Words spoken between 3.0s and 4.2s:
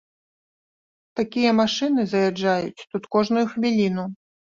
кожную хвіліну.